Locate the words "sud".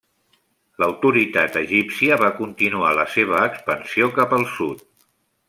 4.57-4.83